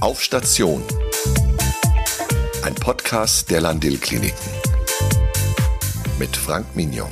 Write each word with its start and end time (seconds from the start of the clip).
Auf 0.00 0.22
Station. 0.22 0.82
Ein 2.62 2.74
Podcast 2.74 3.50
der 3.50 3.60
Landil 3.60 3.98
Kliniken. 3.98 4.50
Mit 6.18 6.34
Frank 6.34 6.74
Mignon. 6.74 7.10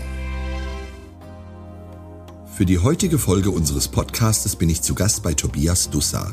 Für 2.54 2.64
die 2.64 2.78
heutige 2.78 3.18
Folge 3.18 3.50
unseres 3.50 3.88
Podcastes 3.88 4.56
bin 4.56 4.70
ich 4.70 4.80
zu 4.80 4.94
Gast 4.94 5.22
bei 5.22 5.34
Tobias 5.34 5.90
Dussa. 5.90 6.32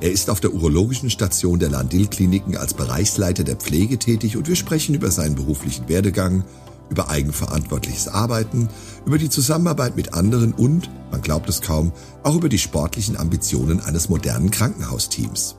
Er 0.00 0.10
ist 0.10 0.30
auf 0.30 0.40
der 0.40 0.54
urologischen 0.54 1.10
Station 1.10 1.58
der 1.58 1.68
Landil 1.68 2.06
Kliniken 2.06 2.56
als 2.56 2.72
Bereichsleiter 2.72 3.44
der 3.44 3.56
Pflege 3.56 3.98
tätig 3.98 4.38
und 4.38 4.48
wir 4.48 4.56
sprechen 4.56 4.94
über 4.94 5.10
seinen 5.10 5.34
beruflichen 5.34 5.86
Werdegang, 5.90 6.44
über 6.88 7.10
eigenverantwortliches 7.10 8.08
Arbeiten, 8.08 8.70
über 9.04 9.18
die 9.18 9.28
Zusammenarbeit 9.28 9.96
mit 9.96 10.14
anderen 10.14 10.54
und, 10.54 10.88
man 11.10 11.20
glaubt 11.20 11.50
es 11.50 11.60
kaum, 11.60 11.92
auch 12.22 12.36
über 12.36 12.48
die 12.48 12.58
sportlichen 12.58 13.18
Ambitionen 13.18 13.80
eines 13.80 14.08
modernen 14.08 14.50
Krankenhausteams. 14.50 15.56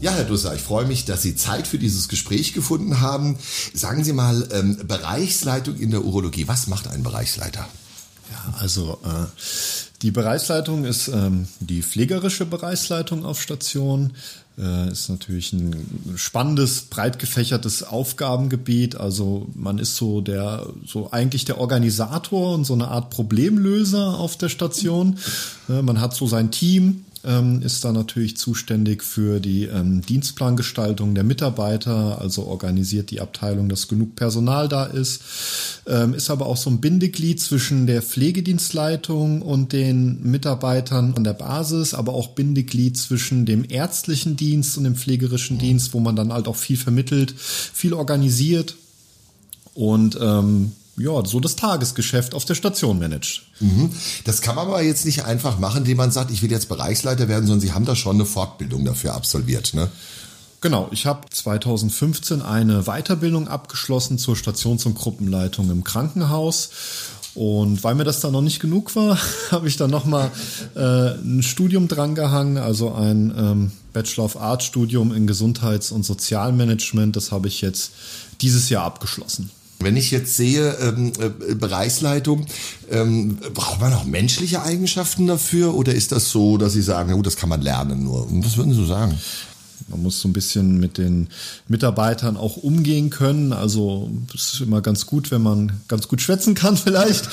Ja, 0.00 0.12
Herr 0.12 0.24
Dusser, 0.24 0.54
ich 0.54 0.62
freue 0.62 0.86
mich, 0.86 1.04
dass 1.04 1.20
Sie 1.20 1.36
Zeit 1.36 1.66
für 1.66 1.76
dieses 1.76 2.08
Gespräch 2.08 2.54
gefunden 2.54 3.02
haben. 3.02 3.36
Sagen 3.74 4.02
Sie 4.02 4.14
mal, 4.14 4.48
ähm, 4.50 4.78
Bereichsleitung 4.88 5.76
in 5.76 5.90
der 5.90 6.04
Urologie, 6.04 6.48
was 6.48 6.68
macht 6.68 6.88
ein 6.88 7.02
Bereichsleiter? 7.02 7.68
Ja, 8.32 8.54
also 8.58 8.98
äh, 9.04 9.26
die 10.00 10.10
Bereichsleitung 10.10 10.86
ist 10.86 11.08
ähm, 11.08 11.48
die 11.60 11.82
pflegerische 11.82 12.46
Bereichsleitung 12.46 13.26
auf 13.26 13.42
Station. 13.42 14.14
Äh, 14.56 14.90
ist 14.90 15.10
natürlich 15.10 15.52
ein 15.52 16.14
spannendes, 16.16 16.82
breit 16.82 17.18
gefächertes 17.18 17.82
Aufgabengebiet. 17.82 18.96
Also 18.96 19.48
man 19.54 19.78
ist 19.78 19.96
so 19.96 20.22
der, 20.22 20.66
so 20.86 21.10
eigentlich 21.10 21.44
der 21.44 21.58
Organisator 21.58 22.54
und 22.54 22.64
so 22.64 22.72
eine 22.72 22.88
Art 22.88 23.10
Problemlöser 23.10 24.18
auf 24.18 24.38
der 24.38 24.48
Station. 24.48 25.18
Äh, 25.68 25.82
man 25.82 26.00
hat 26.00 26.14
so 26.14 26.26
sein 26.26 26.50
Team, 26.50 27.04
ähm, 27.24 27.60
ist 27.62 27.84
da 27.84 27.92
natürlich 27.92 28.36
zuständig 28.36 29.02
für 29.02 29.40
die 29.40 29.64
ähm, 29.64 30.00
Dienstplangestaltung 30.02 31.14
der 31.14 31.24
Mitarbeiter, 31.24 32.20
also 32.20 32.46
organisiert 32.46 33.10
die 33.10 33.20
Abteilung, 33.20 33.68
dass 33.68 33.88
genug 33.88 34.16
Personal 34.16 34.68
da 34.68 34.84
ist, 34.84 35.22
ähm, 35.86 36.14
ist 36.14 36.30
aber 36.30 36.46
auch 36.46 36.56
so 36.56 36.70
ein 36.70 36.80
Bindeglied 36.80 37.40
zwischen 37.40 37.86
der 37.86 38.02
Pflegedienstleitung 38.02 39.42
und 39.42 39.72
den 39.72 40.22
Mitarbeitern 40.22 41.14
an 41.14 41.24
der 41.24 41.34
Basis, 41.34 41.92
aber 41.94 42.14
auch 42.14 42.28
Bindeglied 42.28 42.96
zwischen 42.96 43.44
dem 43.44 43.64
ärztlichen 43.68 44.36
Dienst 44.36 44.78
und 44.78 44.84
dem 44.84 44.96
pflegerischen 44.96 45.58
Dienst, 45.58 45.92
wo 45.92 46.00
man 46.00 46.16
dann 46.16 46.32
halt 46.32 46.48
auch 46.48 46.56
viel 46.56 46.76
vermittelt, 46.76 47.34
viel 47.38 47.92
organisiert. 47.92 48.76
Und 49.74 50.18
ähm, 50.20 50.72
ja, 51.00 51.24
so 51.24 51.40
das 51.40 51.56
Tagesgeschäft 51.56 52.34
auf 52.34 52.44
der 52.44 52.54
Station 52.54 52.98
managt. 52.98 53.42
Mhm. 53.60 53.90
Das 54.24 54.40
kann 54.42 54.54
man 54.54 54.68
aber 54.68 54.82
jetzt 54.82 55.04
nicht 55.04 55.24
einfach 55.24 55.58
machen, 55.58 55.78
indem 55.78 55.96
man 55.96 56.10
sagt, 56.10 56.30
ich 56.30 56.42
will 56.42 56.50
jetzt 56.50 56.68
Bereichsleiter 56.68 57.28
werden, 57.28 57.46
sondern 57.46 57.60
Sie 57.60 57.72
haben 57.72 57.84
da 57.84 57.96
schon 57.96 58.16
eine 58.16 58.26
Fortbildung 58.26 58.84
dafür 58.84 59.14
absolviert, 59.14 59.74
ne? 59.74 59.88
Genau, 60.62 60.88
ich 60.90 61.06
habe 61.06 61.22
2015 61.30 62.42
eine 62.42 62.82
Weiterbildung 62.82 63.48
abgeschlossen 63.48 64.18
zur 64.18 64.36
Stations- 64.36 64.84
und 64.84 64.94
Gruppenleitung 64.94 65.70
im 65.70 65.84
Krankenhaus. 65.84 66.68
Und 67.34 67.82
weil 67.84 67.94
mir 67.94 68.04
das 68.04 68.20
dann 68.20 68.32
noch 68.32 68.42
nicht 68.42 68.60
genug 68.60 68.94
war, 68.94 69.16
habe 69.50 69.68
ich 69.68 69.78
dann 69.78 69.90
nochmal 69.90 70.30
äh, 70.74 71.14
ein 71.14 71.42
Studium 71.42 71.88
drangehangen, 71.88 72.58
also 72.58 72.92
ein 72.92 73.32
ähm, 73.34 73.72
Bachelor 73.94 74.24
of 74.24 74.36
Arts 74.36 74.66
Studium 74.66 75.14
in 75.14 75.26
Gesundheits- 75.26 75.92
und 75.92 76.04
Sozialmanagement. 76.04 77.16
Das 77.16 77.32
habe 77.32 77.48
ich 77.48 77.62
jetzt 77.62 77.92
dieses 78.42 78.68
Jahr 78.68 78.84
abgeschlossen. 78.84 79.50
Wenn 79.82 79.96
ich 79.96 80.10
jetzt 80.10 80.36
sehe, 80.36 80.76
ähm, 80.80 81.12
äh, 81.18 81.54
Bereichsleitung, 81.54 82.44
ähm, 82.90 83.38
braucht 83.54 83.80
man 83.80 83.94
auch 83.94 84.04
menschliche 84.04 84.62
Eigenschaften 84.62 85.26
dafür 85.26 85.74
oder 85.74 85.94
ist 85.94 86.12
das 86.12 86.30
so, 86.30 86.58
dass 86.58 86.74
Sie 86.74 86.82
sagen, 86.82 87.08
na 87.08 87.16
gut, 87.16 87.26
das 87.26 87.36
kann 87.36 87.48
man 87.48 87.62
lernen 87.62 88.04
nur? 88.04 88.26
Was 88.30 88.58
würden 88.58 88.72
Sie 88.72 88.78
so 88.78 88.86
sagen? 88.86 89.18
Man 89.88 90.02
muss 90.02 90.20
so 90.20 90.28
ein 90.28 90.32
bisschen 90.32 90.78
mit 90.78 90.98
den 90.98 91.28
Mitarbeitern 91.68 92.36
auch 92.36 92.56
umgehen 92.56 93.10
können. 93.10 93.52
Also 93.52 94.10
es 94.34 94.54
ist 94.54 94.60
immer 94.60 94.80
ganz 94.80 95.06
gut, 95.06 95.30
wenn 95.30 95.42
man 95.42 95.80
ganz 95.88 96.08
gut 96.08 96.20
schwätzen 96.20 96.54
kann 96.54 96.76
vielleicht 96.76 97.28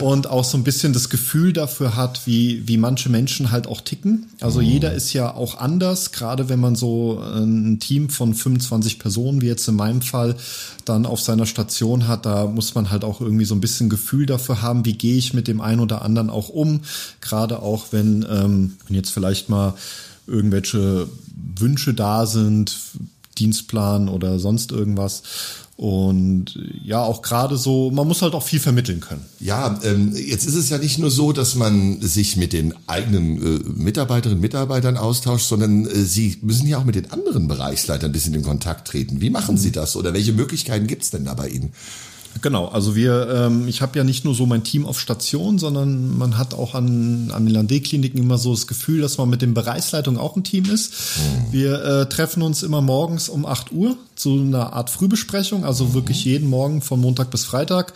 und 0.00 0.26
auch 0.26 0.44
so 0.44 0.56
ein 0.56 0.64
bisschen 0.64 0.92
das 0.92 1.08
Gefühl 1.08 1.52
dafür 1.52 1.96
hat, 1.96 2.26
wie, 2.26 2.66
wie 2.66 2.76
manche 2.76 3.08
Menschen 3.08 3.50
halt 3.50 3.66
auch 3.66 3.80
ticken. 3.80 4.26
Also 4.40 4.60
mhm. 4.60 4.66
jeder 4.66 4.92
ist 4.94 5.12
ja 5.12 5.34
auch 5.34 5.58
anders, 5.58 6.12
gerade 6.12 6.48
wenn 6.48 6.60
man 6.60 6.76
so 6.76 7.20
ein 7.20 7.78
Team 7.80 8.10
von 8.10 8.34
25 8.34 8.98
Personen, 8.98 9.40
wie 9.40 9.46
jetzt 9.46 9.68
in 9.68 9.76
meinem 9.76 10.02
Fall, 10.02 10.36
dann 10.84 11.06
auf 11.06 11.20
seiner 11.20 11.46
Station 11.46 12.08
hat, 12.08 12.26
da 12.26 12.46
muss 12.46 12.74
man 12.74 12.90
halt 12.90 13.04
auch 13.04 13.20
irgendwie 13.20 13.44
so 13.44 13.54
ein 13.54 13.60
bisschen 13.60 13.88
Gefühl 13.88 14.26
dafür 14.26 14.62
haben, 14.62 14.84
wie 14.84 14.94
gehe 14.94 15.16
ich 15.16 15.34
mit 15.34 15.48
dem 15.48 15.60
einen 15.60 15.80
oder 15.80 16.02
anderen 16.02 16.30
auch 16.30 16.48
um. 16.48 16.80
Gerade 17.20 17.62
auch 17.62 17.86
wenn, 17.90 18.26
ähm, 18.30 18.76
wenn 18.86 18.96
jetzt 18.96 19.10
vielleicht 19.10 19.48
mal 19.48 19.74
irgendwelche 20.26 21.08
Wünsche 21.58 21.94
da 21.94 22.26
sind, 22.26 22.76
Dienstplan 23.38 24.08
oder 24.08 24.38
sonst 24.38 24.72
irgendwas. 24.72 25.22
Und 25.76 26.58
ja, 26.84 27.02
auch 27.02 27.22
gerade 27.22 27.56
so, 27.56 27.90
man 27.90 28.06
muss 28.06 28.20
halt 28.20 28.34
auch 28.34 28.42
viel 28.42 28.60
vermitteln 28.60 29.00
können. 29.00 29.24
Ja, 29.38 29.80
ähm, 29.82 30.14
jetzt 30.14 30.44
ist 30.44 30.54
es 30.54 30.68
ja 30.68 30.76
nicht 30.76 30.98
nur 30.98 31.10
so, 31.10 31.32
dass 31.32 31.54
man 31.54 32.02
sich 32.02 32.36
mit 32.36 32.52
den 32.52 32.74
eigenen 32.86 33.38
äh, 33.38 33.60
Mitarbeiterinnen 33.82 34.36
und 34.36 34.42
Mitarbeitern 34.42 34.98
austauscht, 34.98 35.48
sondern 35.48 35.86
äh, 35.86 36.04
Sie 36.04 36.36
müssen 36.42 36.68
ja 36.68 36.76
auch 36.76 36.84
mit 36.84 36.96
den 36.96 37.10
anderen 37.10 37.48
Bereichsleitern 37.48 38.10
ein 38.10 38.12
bisschen 38.12 38.34
in 38.34 38.42
Kontakt 38.42 38.88
treten. 38.88 39.22
Wie 39.22 39.30
machen 39.30 39.56
Sie 39.56 39.72
das 39.72 39.96
oder 39.96 40.12
welche 40.12 40.34
Möglichkeiten 40.34 40.86
gibt 40.86 41.04
es 41.04 41.10
denn 41.10 41.24
da 41.24 41.32
bei 41.32 41.48
Ihnen? 41.48 41.72
Genau, 42.42 42.66
also 42.66 42.96
wir, 42.96 43.28
ähm, 43.28 43.68
ich 43.68 43.82
habe 43.82 43.98
ja 43.98 44.04
nicht 44.04 44.24
nur 44.24 44.34
so 44.34 44.46
mein 44.46 44.64
Team 44.64 44.86
auf 44.86 44.98
Station, 45.00 45.58
sondern 45.58 46.16
man 46.16 46.38
hat 46.38 46.54
auch 46.54 46.74
an, 46.74 47.30
an 47.32 47.44
den 47.44 47.54
Landé-Kliniken 47.54 48.18
immer 48.18 48.38
so 48.38 48.52
das 48.52 48.66
Gefühl, 48.66 49.00
dass 49.00 49.18
man 49.18 49.28
mit 49.28 49.42
den 49.42 49.52
Bereichsleitungen 49.52 50.18
auch 50.18 50.36
ein 50.36 50.44
Team 50.44 50.64
ist. 50.64 50.92
Mhm. 50.92 51.52
Wir 51.52 51.84
äh, 51.84 52.08
treffen 52.08 52.42
uns 52.42 52.62
immer 52.62 52.80
morgens 52.80 53.28
um 53.28 53.44
8 53.44 53.72
Uhr 53.72 53.96
zu 54.14 54.38
einer 54.38 54.72
Art 54.72 54.90
Frühbesprechung, 54.90 55.64
also 55.64 55.86
mhm. 55.86 55.94
wirklich 55.94 56.24
jeden 56.24 56.48
Morgen 56.48 56.82
von 56.82 57.00
Montag 57.00 57.30
bis 57.30 57.44
Freitag. 57.44 57.92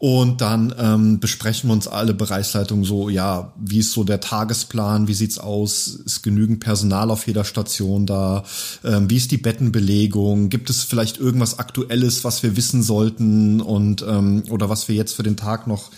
Und 0.00 0.40
dann 0.40 0.74
ähm, 0.78 1.20
besprechen 1.20 1.68
wir 1.68 1.74
uns 1.74 1.86
alle 1.86 2.14
Bereichsleitungen 2.14 2.86
so, 2.86 3.10
ja, 3.10 3.52
wie 3.60 3.80
ist 3.80 3.92
so 3.92 4.02
der 4.02 4.18
Tagesplan, 4.18 5.08
wie 5.08 5.14
sieht's 5.14 5.38
aus, 5.38 5.88
ist 5.88 6.22
genügend 6.22 6.60
Personal 6.60 7.10
auf 7.10 7.26
jeder 7.26 7.44
Station 7.44 8.06
da, 8.06 8.44
ähm, 8.82 9.10
wie 9.10 9.18
ist 9.18 9.30
die 9.30 9.36
Bettenbelegung, 9.36 10.48
gibt 10.48 10.70
es 10.70 10.84
vielleicht 10.84 11.18
irgendwas 11.18 11.58
Aktuelles, 11.58 12.24
was 12.24 12.42
wir 12.42 12.56
wissen 12.56 12.82
sollten 12.82 13.60
und 13.60 14.02
ähm, 14.08 14.44
oder 14.48 14.70
was 14.70 14.88
wir 14.88 14.94
jetzt 14.94 15.12
für 15.12 15.22
den 15.22 15.36
Tag 15.36 15.66
noch 15.66 15.90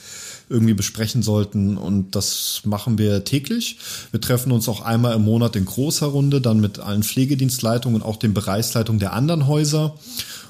irgendwie 0.49 0.75
besprechen 0.75 1.23
sollten. 1.23 1.79
Und 1.79 2.17
das 2.17 2.63
machen 2.65 2.99
wir 2.99 3.23
täglich. 3.23 3.79
Wir 4.11 4.21
treffen 4.21 4.51
uns 4.51 4.69
auch 4.69 4.81
einmal 4.81 5.15
im 5.15 5.23
Monat 5.23 5.55
in 5.55 5.65
großer 5.65 6.07
Runde, 6.07 6.41
dann 6.41 6.61
mit 6.61 6.81
allen 6.81 7.05
Pflegedienstleitungen 7.05 8.03
und 8.03 8.07
auch 8.07 8.17
den 8.17 8.35
Bereichsleitungen 8.35 8.99
der 8.99 9.13
anderen 9.13 9.47
Häuser 9.47 9.95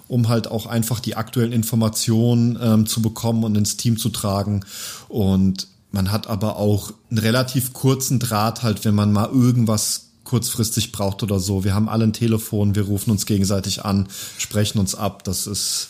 um 0.08 0.28
halt 0.28 0.48
auch 0.48 0.66
einfach 0.66 1.00
die 1.00 1.16
aktuellen 1.16 1.52
Informationen 1.52 2.58
ähm, 2.60 2.86
zu 2.86 3.02
bekommen 3.02 3.44
und 3.44 3.56
ins 3.56 3.76
Team 3.76 3.96
zu 3.96 4.08
tragen. 4.08 4.64
Und 5.08 5.68
man 5.90 6.10
hat 6.10 6.26
aber 6.26 6.56
auch 6.56 6.92
einen 7.10 7.18
relativ 7.18 7.72
kurzen 7.72 8.18
Draht 8.18 8.62
halt, 8.62 8.84
wenn 8.84 8.94
man 8.94 9.12
mal 9.12 9.28
irgendwas 9.28 10.06
kurzfristig 10.24 10.92
braucht 10.92 11.22
oder 11.22 11.38
so. 11.38 11.64
Wir 11.64 11.74
haben 11.74 11.88
alle 11.88 12.04
ein 12.04 12.12
Telefon, 12.14 12.74
wir 12.74 12.84
rufen 12.84 13.10
uns 13.10 13.26
gegenseitig 13.26 13.84
an, 13.84 14.08
sprechen 14.38 14.78
uns 14.78 14.94
ab. 14.94 15.24
Das 15.24 15.46
ist 15.46 15.88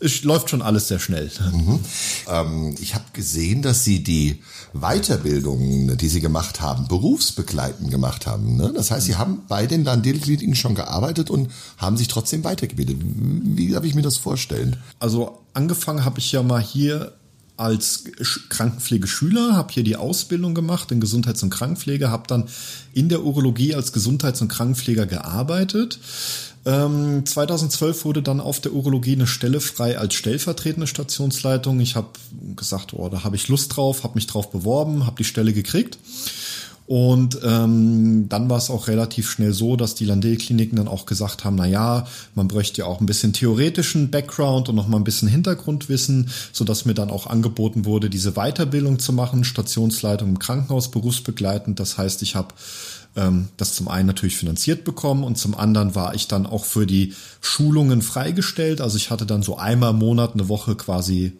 es 0.00 0.22
läuft 0.24 0.50
schon 0.50 0.62
alles 0.62 0.88
sehr 0.88 0.98
schnell. 0.98 1.30
Mhm. 1.52 1.80
Ähm, 2.28 2.74
ich 2.80 2.94
habe 2.94 3.04
gesehen, 3.12 3.62
dass 3.62 3.84
Sie 3.84 4.02
die 4.02 4.42
Weiterbildungen, 4.72 5.96
die 5.96 6.08
Sie 6.08 6.20
gemacht 6.20 6.60
haben, 6.60 6.88
berufsbegleitend 6.88 7.90
gemacht 7.90 8.26
haben. 8.26 8.56
Ne? 8.56 8.72
Das 8.74 8.90
heißt, 8.90 9.06
Sie 9.06 9.16
haben 9.16 9.42
bei 9.48 9.66
den 9.66 9.84
Landil-Kliniken 9.84 10.54
schon 10.54 10.74
gearbeitet 10.74 11.30
und 11.30 11.50
haben 11.78 11.96
sich 11.96 12.08
trotzdem 12.08 12.44
weitergebildet. 12.44 12.98
Wie 13.00 13.70
darf 13.70 13.84
ich 13.84 13.94
mir 13.94 14.02
das 14.02 14.16
vorstellen? 14.16 14.76
Also 14.98 15.38
angefangen 15.54 16.04
habe 16.04 16.18
ich 16.18 16.32
ja 16.32 16.42
mal 16.42 16.62
hier 16.62 17.12
als 17.56 18.04
Krankenpflegeschüler, 18.50 19.56
habe 19.56 19.72
hier 19.72 19.82
die 19.82 19.96
Ausbildung 19.96 20.54
gemacht 20.54 20.92
in 20.92 21.00
Gesundheits- 21.00 21.42
und 21.42 21.50
Krankenpflege, 21.50 22.10
habe 22.10 22.24
dann 22.26 22.48
in 22.92 23.08
der 23.08 23.24
Urologie 23.24 23.74
als 23.74 23.92
Gesundheits- 23.92 24.42
und 24.42 24.48
Krankenpfleger 24.48 25.06
gearbeitet 25.06 25.98
2012 26.66 27.96
ähm, 27.96 28.04
wurde 28.04 28.22
dann 28.22 28.40
auf 28.40 28.58
der 28.58 28.72
Urologie 28.72 29.12
eine 29.12 29.28
Stelle 29.28 29.60
frei 29.60 29.98
als 29.98 30.14
stellvertretende 30.14 30.88
Stationsleitung. 30.88 31.78
Ich 31.78 31.94
habe 31.94 32.08
gesagt, 32.56 32.92
oh, 32.92 33.08
da 33.08 33.22
habe 33.22 33.36
ich 33.36 33.46
Lust 33.46 33.76
drauf, 33.76 34.02
habe 34.02 34.16
mich 34.16 34.26
drauf 34.26 34.50
beworben, 34.50 35.06
habe 35.06 35.16
die 35.16 35.24
Stelle 35.24 35.52
gekriegt. 35.52 35.96
Und 36.86 37.40
ähm, 37.44 38.28
dann 38.28 38.48
war 38.48 38.58
es 38.58 38.70
auch 38.70 38.86
relativ 38.86 39.30
schnell 39.30 39.52
so, 39.52 39.76
dass 39.76 39.96
die 39.96 40.04
Landel-Kliniken 40.04 40.76
dann 40.76 40.88
auch 40.88 41.06
gesagt 41.06 41.44
haben, 41.44 41.56
na 41.56 41.66
ja, 41.66 42.06
man 42.34 42.46
bräuchte 42.46 42.82
ja 42.82 42.86
auch 42.86 43.00
ein 43.00 43.06
bisschen 43.06 43.32
theoretischen 43.32 44.10
Background 44.10 44.68
und 44.68 44.76
noch 44.76 44.86
mal 44.86 44.96
ein 44.96 45.04
bisschen 45.04 45.26
Hintergrundwissen, 45.28 46.30
so 46.52 46.64
dass 46.64 46.84
mir 46.84 46.94
dann 46.94 47.10
auch 47.10 47.26
angeboten 47.26 47.84
wurde, 47.84 48.08
diese 48.08 48.32
Weiterbildung 48.32 49.00
zu 49.00 49.12
machen, 49.12 49.42
Stationsleitung 49.42 50.28
im 50.28 50.38
Krankenhaus 50.38 50.90
berufsbegleitend. 50.90 51.80
Das 51.80 51.98
heißt, 51.98 52.22
ich 52.22 52.36
habe 52.36 52.54
ähm, 53.16 53.48
das 53.56 53.74
zum 53.74 53.88
einen 53.88 54.06
natürlich 54.06 54.36
finanziert 54.36 54.84
bekommen 54.84 55.24
und 55.24 55.36
zum 55.36 55.54
anderen 55.54 55.94
war 55.94 56.14
ich 56.14 56.28
dann 56.28 56.46
auch 56.46 56.64
für 56.64 56.86
die 56.86 57.14
Schulungen 57.40 58.02
freigestellt. 58.02 58.80
Also 58.80 58.96
ich 58.96 59.10
hatte 59.10 59.26
dann 59.26 59.42
so 59.42 59.56
einmal 59.56 59.90
im 59.90 59.98
Monat 59.98 60.34
eine 60.34 60.48
Woche 60.48 60.76
quasi 60.76 61.32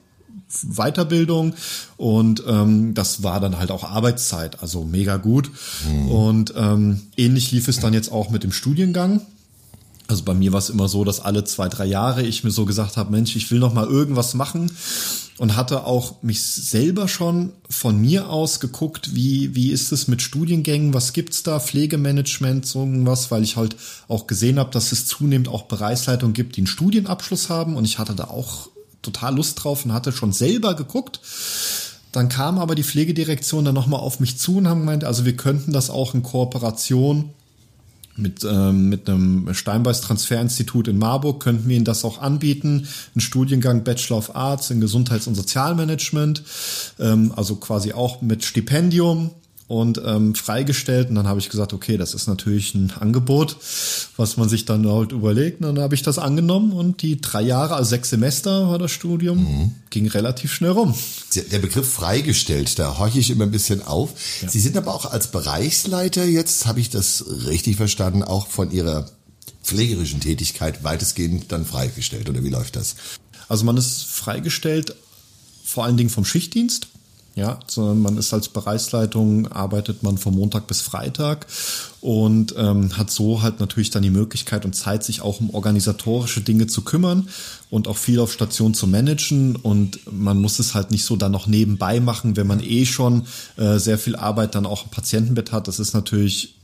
Weiterbildung 0.63 1.55
und 1.97 2.43
ähm, 2.47 2.95
das 2.95 3.23
war 3.23 3.41
dann 3.41 3.59
halt 3.59 3.71
auch 3.71 3.85
Arbeitszeit, 3.85 4.63
also 4.63 4.85
mega 4.85 5.17
gut. 5.17 5.51
Mhm. 5.89 6.09
Und 6.09 6.55
ähm, 6.57 7.03
ähnlich 7.17 7.51
lief 7.53 7.69
es 7.69 7.81
dann 7.81 7.95
jetzt 7.95 8.13
auch 8.13 8.31
mit 8.31 8.45
dem 8.45 8.53
Studiengang. 8.53 9.21
Also 10.09 10.23
bei 10.23 10.35
mir 10.35 10.53
war 10.53 10.59
es 10.59 10.71
immer 10.71 10.89
so, 10.89 11.05
dass 11.05 11.21
alle 11.21 11.45
zwei, 11.45 11.69
drei 11.69 11.87
Jahre 11.87 12.23
ich 12.23 12.45
mir 12.45 12.51
so 12.51 12.65
gesagt 12.65 12.97
habe, 12.97 13.11
Mensch, 13.11 13.35
ich 13.35 13.51
will 13.51 13.59
noch 13.59 13.75
mal 13.75 13.87
irgendwas 13.87 14.35
machen. 14.35 14.71
Und 15.39 15.55
hatte 15.55 15.85
auch 15.85 16.23
mich 16.23 16.43
selber 16.43 17.09
schon 17.09 17.53
von 17.69 18.01
mir 18.01 18.31
aus 18.31 18.59
geguckt, 18.59 19.15
wie, 19.15 19.55
wie 19.55 19.71
ist 19.71 19.93
es 19.93 20.09
mit 20.09 20.23
Studiengängen, 20.23 20.95
was 20.95 21.13
gibt's 21.13 21.43
da, 21.43 21.61
Pflegemanagement, 21.61 22.65
so 22.65 22.81
irgendwas, 22.81 23.31
weil 23.31 23.43
ich 23.43 23.57
halt 23.57 23.77
auch 24.09 24.27
gesehen 24.27 24.59
habe, 24.59 24.71
dass 24.71 24.93
es 24.93 25.07
zunehmend 25.07 25.49
auch 25.49 25.65
Bereichsleitungen 25.65 26.33
gibt, 26.33 26.57
die 26.57 26.61
einen 26.61 26.67
Studienabschluss 26.67 27.51
haben. 27.51 27.77
Und 27.77 27.85
ich 27.85 27.99
hatte 27.99 28.15
da 28.15 28.25
auch 28.25 28.69
total 29.03 29.37
Lust 29.37 29.63
drauf 29.63 29.85
und 29.85 29.93
hatte 29.93 30.11
schon 30.13 30.33
selber 30.33 30.75
geguckt. 30.75 31.21
Dann 32.13 32.31
kam 32.31 32.59
aber 32.59 32.75
die 32.75 32.85
Pflegedirektion 32.85 33.67
dann 33.67 33.75
nochmal 33.75 34.01
auf 34.01 34.21
mich 34.21 34.39
zu 34.39 34.57
und 34.57 34.69
haben 34.69 34.81
gemeint, 34.81 35.05
also 35.05 35.27
wir 35.27 35.37
könnten 35.37 35.73
das 35.73 35.91
auch 35.91 36.15
in 36.15 36.23
Kooperation 36.23 37.35
mit, 38.17 38.45
ähm, 38.45 38.89
mit 38.89 39.09
einem 39.09 39.53
Steinbeiß 39.53 40.01
Transferinstitut 40.01 40.89
in 40.89 40.99
Marburg 40.99 41.43
könnten 41.43 41.69
wir 41.69 41.77
Ihnen 41.77 41.85
das 41.85 42.05
auch 42.05 42.21
anbieten. 42.21 42.87
Ein 43.15 43.21
Studiengang 43.21 43.85
Bachelor 43.85 44.19
of 44.19 44.35
Arts 44.35 44.71
in 44.71 44.81
Gesundheits- 44.81 45.27
und 45.27 45.35
Sozialmanagement, 45.35 46.43
ähm, 46.99 47.33
also 47.37 47.57
quasi 47.57 47.93
auch 47.93 48.23
mit 48.23 48.45
Stipendium 48.45 49.31
und 49.69 50.01
ähm, 50.05 50.35
freigestellt. 50.35 51.09
Und 51.09 51.17
dann 51.17 51.27
habe 51.27 51.41
ich 51.41 51.49
gesagt, 51.49 51.73
okay, 51.73 51.97
das 51.97 52.15
ist 52.15 52.29
natürlich 52.29 52.75
ein 52.75 52.93
Angebot, 52.99 53.57
was 54.17 54.37
man 54.37 54.49
sich 54.49 54.65
dann 54.65 54.87
halt 54.89 55.13
überlegt. 55.13 55.61
Und 55.61 55.75
dann 55.75 55.83
habe 55.83 55.95
ich 55.95 56.03
das 56.03 56.19
angenommen 56.19 56.73
und 56.73 57.03
die 57.03 57.21
drei 57.21 57.43
Jahre, 57.43 57.75
also 57.75 57.91
sechs 57.91 58.11
Semester 58.11 58.69
war 58.69 58.79
das 58.79 58.93
Studium, 58.93 59.39
mhm. 59.39 59.75
ging 59.91 60.07
relativ 60.07 60.53
schnell 60.53 60.71
rum. 60.71 60.95
Der 61.35 61.59
Begriff 61.59 61.91
freigestellt, 61.91 62.79
da 62.79 62.99
horche 62.99 63.19
ich 63.19 63.31
immer 63.31 63.45
ein 63.45 63.51
bisschen 63.51 63.83
auf. 63.83 64.11
Ja. 64.43 64.49
Sie 64.49 64.61
sind 64.61 64.77
aber 64.77 64.95
auch 64.95 65.07
als 65.07 65.31
Bereichsleiter 65.31 66.25
jetzt, 66.25 66.67
habe 66.67 66.81
ich 66.81 66.91
das 66.91 67.25
richtig 67.47 67.77
verstanden, 67.77 68.23
auch 68.23 68.47
von 68.47 68.71
Ihrer 68.71 69.11
pflegerischen 69.65 70.21
Tätigkeit 70.21 70.85
weitestgehend 70.85 71.51
dann 71.51 71.67
freigestellt, 71.67 72.31
oder 72.31 72.45
wie 72.45 72.51
läuft 72.51 72.77
das? 72.77 72.95
Also 73.49 73.65
man 73.65 73.77
ist 73.77 74.05
freigestellt 74.05 74.95
vor 75.65 75.85
allen 75.85 75.97
Dingen 75.97 76.11
vom 76.11 76.25
Schichtdienst. 76.25 76.87
Ja, 77.37 77.61
sondern 77.67 78.01
man 78.01 78.17
ist 78.17 78.33
als 78.33 78.49
Bereichsleitung, 78.49 79.53
arbeitet 79.53 80.03
man 80.03 80.17
von 80.17 80.35
Montag 80.35 80.67
bis 80.67 80.81
Freitag 80.81 81.47
und 82.01 82.55
ähm, 82.57 82.97
hat 82.97 83.11
so 83.11 83.43
halt 83.43 83.61
natürlich 83.61 83.91
dann 83.91 84.03
die 84.03 84.09
Möglichkeit 84.09 84.65
und 84.65 84.73
Zeit, 84.73 85.05
sich 85.05 85.21
auch 85.21 85.39
um 85.39 85.51
organisatorische 85.51 86.41
Dinge 86.41 86.67
zu 86.67 86.81
kümmern 86.81 87.29
und 87.69 87.89
auch 87.89 87.99
viel 87.99 88.21
auf 88.21 88.33
Station 88.33 88.73
zu 88.73 88.87
managen. 88.87 89.55
Und 89.55 90.01
man 90.11 90.41
muss 90.41 90.59
es 90.59 90.75
halt 90.75 90.91
nicht 90.91 91.05
so 91.05 91.15
dann 91.17 91.33
noch 91.33 91.47
nebenbei 91.47 92.01
machen, 92.01 92.37
wenn 92.39 92.47
man 92.47 92.61
eh 92.61 92.87
schon 92.87 93.27
äh, 93.59 93.77
sehr 93.77 93.99
viel 93.99 94.17
Arbeit 94.17 94.55
dann 94.55 94.65
auch 94.65 94.85
im 94.85 94.91
Patientenbett 94.91 95.53
hat. 95.53 95.69
Das 95.69 95.79
ist 95.79 95.93
natürlich 95.93 96.55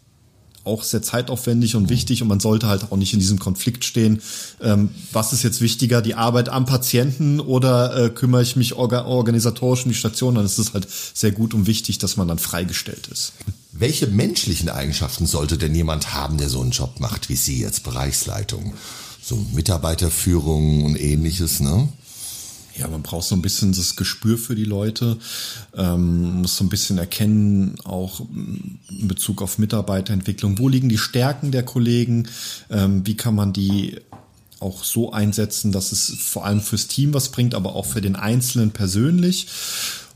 auch 0.65 0.83
sehr 0.83 1.03
zeitaufwendig 1.03 1.77
und 1.77 1.89
wichtig 1.89 2.23
und 2.23 2.29
man 2.29 2.41
sollte 2.41 2.67
halt 2.69 2.91
auch 2.91 2.97
nicht 2.97 3.13
in 3.13 3.21
diesem 3.21 3.39
Konflikt 3.39 3.85
stehen. 3.85 4.23
Ähm, 4.61 4.91
was 5.13 5.33
ist 5.33 5.43
jetzt 5.43 5.61
wichtiger, 5.61 6.03
die 6.03 6.15
Arbeit 6.15 6.49
am 6.49 6.67
Patienten 6.67 7.41
oder 7.41 7.97
äh, 7.97 8.11
kümmere 8.11 8.43
ich 8.43 8.57
mich 8.57 8.75
orga 8.75 9.05
organisatorisch 9.05 9.85
um 9.85 9.91
die 9.91 9.97
Station? 9.97 10.35
Dann 10.35 10.45
ist 10.45 10.59
es 10.59 10.75
halt 10.75 10.89
sehr 10.91 11.33
gut 11.33 11.55
und 11.55 11.67
wichtig, 11.67 11.99
dass 11.99 12.17
man 12.17 12.29
dann 12.29 12.39
freigestellt 12.39 13.09
ist. 13.09 13.33
Welche 13.73 14.07
menschlichen 14.07 14.69
Eigenschaften 14.69 15.27
sollte 15.27 15.59
denn 15.59 15.75
jemand 15.75 16.13
haben, 16.13 16.39
der 16.39 16.49
so 16.49 16.61
einen 16.61 16.71
Job 16.71 17.01
macht 17.01 17.29
wie 17.29 17.37
Sie 17.37 17.61
jetzt 17.61 17.85
Bereichsleitung? 17.85 18.75
So 19.23 19.37
Mitarbeiterführung 19.53 20.85
und 20.85 21.01
ähnliches, 21.01 21.61
ne? 21.61 21.89
Ja, 22.77 22.89
man 22.89 23.03
braucht 23.03 23.27
so 23.27 23.35
ein 23.35 23.43
bisschen 23.43 23.73
das 23.73 23.97
Gespür 23.97 24.39
für 24.39 24.55
die 24.55 24.65
Leute, 24.65 25.19
ähm, 25.77 26.41
muss 26.41 26.57
so 26.57 26.65
ein 26.65 26.69
bisschen 26.69 26.99
erkennen, 26.99 27.77
auch 27.85 28.21
in 28.21 29.09
Bezug 29.09 29.43
auf 29.43 29.59
Mitarbeiterentwicklung, 29.59 30.59
wo 30.59 30.69
liegen 30.69 30.89
die 30.89 30.99
Stärken 30.99 31.51
der 31.51 31.65
Kollegen, 31.65 32.29
ähm, 32.71 33.07
wie 33.07 33.17
kann 33.17 33.35
man 33.35 33.53
die 33.53 33.99
auch 34.61 34.85
so 34.85 35.13
einsetzen, 35.13 35.73
dass 35.73 35.93
es 35.93 36.15
vor 36.19 36.47
allem 36.47 36.61
fürs 36.61 36.87
Team 36.87 37.13
was 37.13 37.31
bringt, 37.31 37.55
aber 37.55 37.75
auch 37.75 37.87
für 37.87 38.01
den 38.01 38.17
Einzelnen 38.17 38.71
persönlich. 38.71 39.49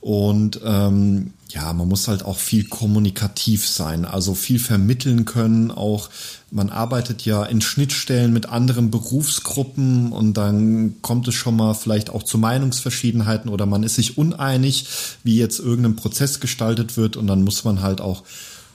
Und 0.06 0.60
ähm, 0.64 1.32
ja, 1.48 1.72
man 1.72 1.88
muss 1.88 2.06
halt 2.06 2.24
auch 2.24 2.38
viel 2.38 2.62
kommunikativ 2.68 3.66
sein, 3.66 4.04
also 4.04 4.36
viel 4.36 4.60
vermitteln 4.60 5.24
können. 5.24 5.72
Auch 5.72 6.10
man 6.52 6.70
arbeitet 6.70 7.24
ja 7.24 7.42
in 7.42 7.60
Schnittstellen 7.60 8.32
mit 8.32 8.46
anderen 8.46 8.92
Berufsgruppen 8.92 10.12
und 10.12 10.34
dann 10.34 10.94
kommt 11.02 11.26
es 11.26 11.34
schon 11.34 11.56
mal 11.56 11.74
vielleicht 11.74 12.10
auch 12.10 12.22
zu 12.22 12.38
Meinungsverschiedenheiten 12.38 13.50
oder 13.50 13.66
man 13.66 13.82
ist 13.82 13.96
sich 13.96 14.16
uneinig, 14.16 14.86
wie 15.24 15.38
jetzt 15.38 15.58
irgendein 15.58 15.96
Prozess 15.96 16.38
gestaltet 16.38 16.96
wird 16.96 17.16
und 17.16 17.26
dann 17.26 17.42
muss 17.42 17.64
man 17.64 17.82
halt 17.82 18.00
auch 18.00 18.22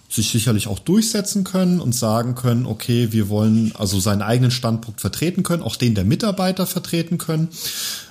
sich 0.09 0.31
sicherlich 0.31 0.67
auch 0.67 0.79
durchsetzen 0.79 1.45
können 1.45 1.79
und 1.79 1.95
sagen 1.95 2.35
können, 2.35 2.65
okay, 2.65 3.13
wir 3.13 3.29
wollen 3.29 3.71
also 3.77 4.01
seinen 4.01 4.21
eigenen 4.21 4.51
Standpunkt 4.51 4.99
vertreten 4.99 5.43
können, 5.43 5.63
auch 5.63 5.77
den 5.77 5.95
der 5.95 6.03
Mitarbeiter 6.03 6.67
vertreten 6.67 7.17
können. 7.17 7.47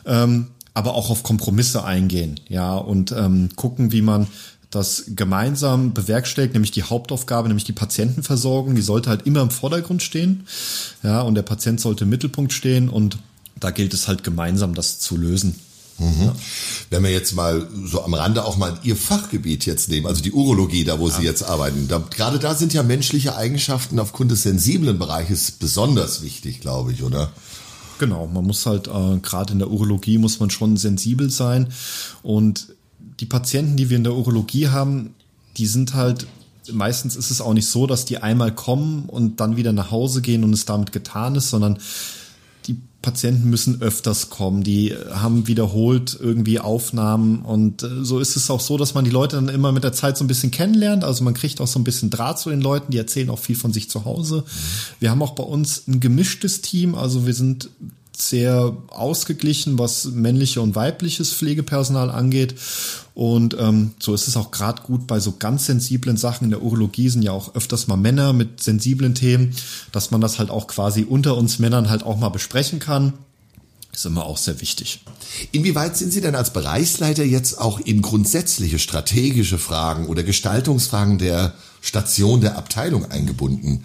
Ähm, 0.07 0.47
aber 0.75 0.95
auch 0.95 1.11
auf 1.11 1.23
Kompromisse 1.23 1.85
eingehen, 1.85 2.41
ja, 2.49 2.77
und 2.77 3.13
ähm, 3.13 3.51
gucken, 3.57 3.93
wie 3.93 4.03
man 4.03 4.27
das 4.71 5.05
gemeinsam 5.17 5.93
bewerkstelligt, 5.95 6.55
nämlich 6.55 6.71
die 6.71 6.85
Hauptaufgabe, 6.85 7.49
nämlich 7.49 7.65
die 7.65 7.73
Patientenversorgung, 7.73 8.77
die 8.77 8.83
sollte 8.83 9.11
halt 9.11 9.27
immer 9.27 9.43
im 9.43 9.51
Vordergrund 9.51 10.03
stehen, 10.03 10.47
ja, 11.03 11.23
und 11.23 11.35
der 11.35 11.43
Patient 11.43 11.81
sollte 11.81 12.05
im 12.05 12.11
Mittelpunkt 12.11 12.53
stehen 12.53 12.89
und 12.89 13.19
da 13.59 13.71
gilt 13.71 13.93
es 13.95 14.09
halt 14.09 14.25
gemeinsam, 14.25 14.75
das 14.75 15.01
zu 15.01 15.17
lösen. 15.17 15.57
Mhm. 15.99 16.23
Ja. 16.23 16.35
Wenn 16.89 17.03
wir 17.03 17.11
jetzt 17.11 17.35
mal 17.35 17.69
so 17.85 18.03
am 18.03 18.15
Rande 18.15 18.45
auch 18.45 18.57
mal 18.57 18.79
Ihr 18.83 18.97
Fachgebiet 18.97 19.67
jetzt 19.67 19.89
nehmen, 19.89 20.07
also 20.07 20.23
die 20.23 20.33
Urologie, 20.33 20.85
da 20.85 20.99
wo 20.99 21.09
ja. 21.09 21.15
Sie 21.15 21.25
jetzt 21.25 21.43
arbeiten, 21.43 21.89
da, 21.89 21.99
gerade 21.99 22.39
da 22.39 22.55
sind 22.55 22.73
ja 22.73 22.83
menschliche 22.83 23.37
Eigenschaften 23.37 23.99
aufgrund 23.99 24.31
des 24.31 24.43
sensiblen 24.43 24.99
Bereiches 24.99 25.51
besonders 25.51 26.23
wichtig, 26.23 26.61
glaube 26.61 26.93
ich, 26.93 27.03
oder? 27.03 27.33
Genau, 28.01 28.27
man 28.27 28.47
muss 28.47 28.65
halt, 28.65 28.89
äh, 28.89 29.19
gerade 29.19 29.53
in 29.53 29.59
der 29.59 29.71
Urologie 29.71 30.17
muss 30.17 30.41
man 30.41 30.49
schon 30.49 30.79
sensibel 30.79 31.29
sein. 31.29 31.69
Und 32.23 32.75
die 33.21 33.27
Patienten, 33.27 33.77
die 33.77 33.91
wir 33.91 33.99
in 33.99 34.05
der 34.05 34.15
Urologie 34.15 34.69
haben, 34.69 35.15
die 35.59 35.67
sind 35.67 35.93
halt, 35.93 36.27
meistens 36.73 37.15
ist 37.15 37.31
es 37.31 37.43
auch 37.43 37.53
nicht 37.53 37.67
so, 37.67 37.87
dass 37.87 38.07
die 38.07 38.17
einmal 38.17 38.55
kommen 38.55 39.05
und 39.07 39.39
dann 39.41 39.59
wieder 39.59 39.73
nach 39.73 39.91
Hause 39.91 40.23
gehen 40.23 40.45
und 40.45 40.55
es 40.55 40.65
damit 40.65 40.93
getan 40.93 41.35
ist, 41.35 41.51
sondern 41.51 41.79
Patienten 43.03 43.49
müssen 43.49 43.81
öfters 43.81 44.29
kommen, 44.29 44.63
die 44.63 44.95
haben 45.11 45.47
wiederholt 45.49 46.19
irgendwie 46.21 46.61
Aufnahmen 46.61 47.41
und 47.41 47.83
äh, 47.83 48.05
so 48.05 48.19
ist 48.19 48.37
es 48.37 48.51
auch 48.51 48.61
so, 48.61 48.77
dass 48.77 48.93
man 48.93 49.05
die 49.05 49.11
Leute 49.11 49.37
dann 49.37 49.49
immer 49.49 49.73
mit 49.73 49.85
der 49.85 49.95
Zeit 49.95 50.19
so 50.19 50.25
ein 50.25 50.29
bisschen 50.29 50.51
kennenlernt. 50.51 51.03
Also 51.03 51.25
man 51.25 51.33
kriegt 51.33 51.61
auch 51.63 51.67
so 51.67 51.79
ein 51.79 51.85
bisschen 51.85 52.11
Draht 52.11 52.39
zu 52.39 52.51
den 52.51 52.61
Leuten, 52.61 52.93
die 52.93 52.99
erzählen 52.99 53.31
auch 53.31 53.39
viel 53.39 53.57
von 53.57 53.73
sich 53.73 53.89
zu 53.89 54.05
Hause. 54.05 54.45
Wir 54.99 55.11
haben 55.11 55.23
auch 55.23 55.35
bei 55.35 55.43
uns 55.43 55.89
ein 55.89 56.01
gemischtes 56.01 56.61
Team, 56.61 56.95
also 56.95 57.27
wir 57.27 57.35
sind 57.35 57.71
sehr 58.21 58.77
ausgeglichen, 58.89 59.79
was 59.79 60.05
männliche 60.07 60.61
und 60.61 60.75
weibliches 60.75 61.33
Pflegepersonal 61.33 62.11
angeht. 62.11 62.55
Und 63.15 63.57
ähm, 63.59 63.93
so 63.99 64.15
ist 64.15 64.29
es 64.29 64.37
auch 64.37 64.51
gerade 64.51 64.83
gut 64.83 65.07
bei 65.07 65.21
so 65.21 65.37
ganz 65.39 65.67
sensiblen 65.67 66.17
Sachen. 66.17 66.45
In 66.45 66.51
der 66.51 66.63
Urologie 66.63 67.09
sind 67.09 67.23
ja 67.23 67.33
auch 67.33 67.55
öfters 67.55 67.87
mal 67.87 67.97
Männer 67.97 68.33
mit 68.33 68.63
sensiblen 68.63 69.15
Themen, 69.15 69.55
dass 69.93 70.11
man 70.11 70.21
das 70.21 70.39
halt 70.39 70.51
auch 70.51 70.67
quasi 70.67 71.03
unter 71.03 71.37
uns 71.37 71.59
Männern 71.59 71.91
halt 71.91 72.03
auch 72.03 72.19
mal 72.19 72.29
besprechen 72.29 72.79
kann. 72.79 73.15
Ist 73.93 74.07
immer 74.07 74.25
auch 74.25 74.39
sehr 74.39 74.61
wichtig. 74.61 75.01
Inwieweit 75.51 75.97
sind 75.97 76.13
Sie 76.13 76.21
denn 76.21 76.37
als 76.37 76.53
Bereichsleiter 76.53 77.25
jetzt 77.25 77.59
auch 77.59 77.81
in 77.81 78.03
grundsätzliche 78.03 78.79
strategische 78.79 79.59
Fragen 79.59 80.07
oder 80.07 80.23
Gestaltungsfragen 80.23 81.19
der 81.19 81.55
Station 81.81 82.41
der 82.41 82.57
Abteilung 82.57 83.11
eingebunden? 83.11 83.85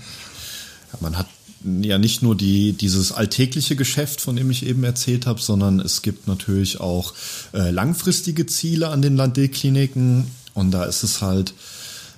Ja, 0.93 0.99
man 1.01 1.17
hat 1.17 1.27
ja 1.63 1.97
nicht 1.97 2.21
nur 2.21 2.35
die, 2.35 2.73
dieses 2.73 3.11
alltägliche 3.11 3.75
Geschäft, 3.75 4.21
von 4.21 4.35
dem 4.35 4.51
ich 4.51 4.65
eben 4.65 4.83
erzählt 4.83 5.25
habe, 5.25 5.41
sondern 5.41 5.79
es 5.79 6.01
gibt 6.01 6.27
natürlich 6.27 6.79
auch 6.79 7.13
äh, 7.53 7.71
langfristige 7.71 8.45
Ziele 8.45 8.89
an 8.89 9.01
den 9.01 9.15
Landkliniken. 9.15 10.27
Und 10.53 10.71
da 10.71 10.85
ist 10.85 11.03
es 11.03 11.21
halt 11.21 11.53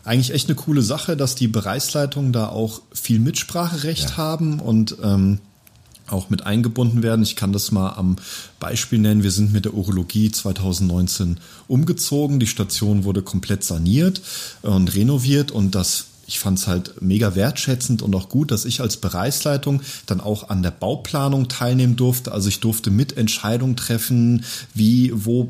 eigentlich 0.04 0.34
echt 0.34 0.48
eine 0.48 0.56
coole 0.56 0.82
Sache, 0.82 1.18
dass 1.18 1.36
die 1.36 1.48
Bereichsleitungen 1.48 2.32
da 2.32 2.48
auch 2.48 2.82
viel 2.94 3.20
Mitspracherecht 3.20 4.12
ja. 4.12 4.18
haben 4.18 4.60
und 4.60 4.98
ähm, 5.04 5.40
auch 6.10 6.30
mit 6.30 6.46
eingebunden 6.46 7.04
werden. 7.04 7.24
Ich 7.24 7.36
kann 7.36 7.52
das 7.52 7.72
mal 7.72 7.92
am 7.92 8.16
Beispiel 8.60 9.00
nennen. 9.00 9.24
Wir 9.24 9.32
sind 9.32 9.52
mit 9.52 9.66
der 9.66 9.74
Urologie 9.74 10.32
2019 10.32 11.40
umgezogen. 11.68 12.40
Die 12.40 12.48
Station 12.48 13.04
wurde 13.04 13.22
komplett 13.22 13.64
saniert 13.64 14.22
und 14.62 14.96
renoviert 14.96 15.52
und 15.52 15.76
das 15.76 16.06
ich 16.28 16.40
fand 16.40 16.60
es 16.60 16.68
halt 16.68 17.02
mega 17.02 17.36
wertschätzend 17.36 18.02
und 18.02 18.14
auch 18.14 18.28
gut, 18.28 18.52
dass 18.52 18.66
ich 18.66 18.82
als 18.82 18.98
Bereichsleitung 18.98 19.82
dann 20.06 20.20
auch 20.20 20.50
an 20.50 20.62
der 20.62 20.72
Bauplanung 20.72 21.48
teilnehmen 21.48 21.96
durfte. 21.96 22.34
Also 22.34 22.50
ich 22.50 22.60
durfte 22.60 22.92
mit 22.92 23.16
Entscheidungen 23.16 23.78
treffen, 23.78 24.44
wie, 24.74 25.12
wo 25.16 25.48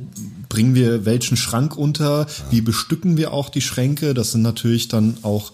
bringen 0.49 0.75
wir 0.75 1.03
welchen 1.03 1.35
Schrank 1.35 1.75
unter, 1.75 2.27
wie 2.51 2.61
bestücken 2.61 3.17
wir 3.17 3.33
auch 3.33 3.49
die 3.49 3.61
Schränke. 3.61 4.13
Das 4.13 4.31
sind 4.31 4.43
natürlich 4.43 4.87
dann 4.87 5.17
auch 5.23 5.51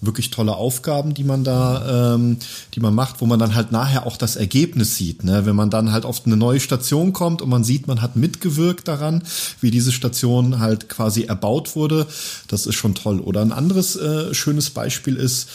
wirklich 0.00 0.30
tolle 0.30 0.56
Aufgaben, 0.56 1.14
die 1.14 1.24
man 1.24 1.44
da, 1.44 2.14
ähm, 2.14 2.38
die 2.74 2.80
man 2.80 2.94
macht, 2.94 3.20
wo 3.20 3.26
man 3.26 3.38
dann 3.38 3.54
halt 3.54 3.72
nachher 3.72 4.06
auch 4.06 4.16
das 4.16 4.36
Ergebnis 4.36 4.96
sieht. 4.96 5.24
Ne? 5.24 5.46
Wenn 5.46 5.56
man 5.56 5.70
dann 5.70 5.92
halt 5.92 6.04
auf 6.04 6.24
eine 6.24 6.36
neue 6.36 6.60
Station 6.60 7.12
kommt 7.12 7.42
und 7.42 7.48
man 7.48 7.64
sieht, 7.64 7.86
man 7.86 8.00
hat 8.02 8.16
mitgewirkt 8.16 8.88
daran, 8.88 9.22
wie 9.60 9.70
diese 9.70 9.92
Station 9.92 10.58
halt 10.60 10.88
quasi 10.88 11.24
erbaut 11.24 11.76
wurde, 11.76 12.06
das 12.48 12.66
ist 12.66 12.76
schon 12.76 12.94
toll. 12.94 13.20
Oder 13.20 13.42
ein 13.42 13.52
anderes 13.52 13.96
äh, 13.96 14.34
schönes 14.34 14.70
Beispiel 14.70 15.16
ist, 15.16 15.48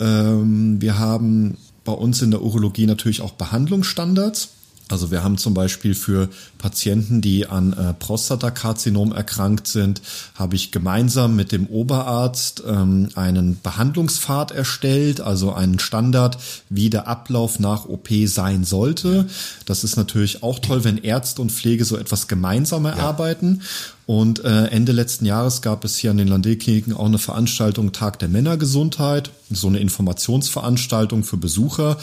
ähm, 0.00 0.80
wir 0.80 0.98
haben 0.98 1.56
bei 1.84 1.92
uns 1.92 2.20
in 2.20 2.30
der 2.30 2.42
Urologie 2.42 2.86
natürlich 2.86 3.22
auch 3.22 3.32
Behandlungsstandards. 3.32 4.50
Also 4.88 5.10
wir 5.10 5.22
haben 5.22 5.36
zum 5.36 5.54
Beispiel 5.54 5.94
für 5.94 6.28
Patienten, 6.56 7.20
die 7.20 7.46
an 7.46 7.72
äh, 7.74 7.92
Prostatakarzinom 7.94 9.12
erkrankt 9.12 9.68
sind, 9.68 10.00
habe 10.34 10.56
ich 10.56 10.72
gemeinsam 10.72 11.36
mit 11.36 11.52
dem 11.52 11.66
Oberarzt 11.66 12.62
ähm, 12.66 13.10
einen 13.14 13.60
Behandlungspfad 13.62 14.50
erstellt, 14.50 15.20
also 15.20 15.52
einen 15.52 15.78
Standard, 15.78 16.38
wie 16.70 16.90
der 16.90 17.06
Ablauf 17.06 17.58
nach 17.58 17.84
OP 17.84 18.08
sein 18.24 18.64
sollte. 18.64 19.26
Das 19.66 19.84
ist 19.84 19.96
natürlich 19.96 20.42
auch 20.42 20.58
toll, 20.58 20.84
wenn 20.84 20.98
Ärzte 20.98 21.42
und 21.42 21.52
Pflege 21.52 21.84
so 21.84 21.96
etwas 21.96 22.26
gemeinsam 22.26 22.86
erarbeiten. 22.86 23.60
Ja. 23.60 23.66
Und 24.08 24.42
äh, 24.42 24.68
Ende 24.68 24.92
letzten 24.92 25.26
Jahres 25.26 25.60
gab 25.60 25.84
es 25.84 25.98
hier 25.98 26.10
an 26.10 26.16
den 26.16 26.28
Landil-Kliniken 26.28 26.94
auch 26.94 27.04
eine 27.04 27.18
Veranstaltung 27.18 27.92
Tag 27.92 28.18
der 28.18 28.30
Männergesundheit, 28.30 29.30
so 29.50 29.66
eine 29.66 29.80
Informationsveranstaltung 29.80 31.24
für 31.24 31.36
Besucher. 31.36 31.98